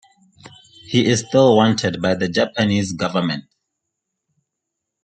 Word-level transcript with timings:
He 0.87 1.05
is 1.05 1.23
still 1.27 1.55
wanted 1.55 2.01
by 2.01 2.15
the 2.15 2.27
Japanese 2.27 2.91
government. 2.91 3.43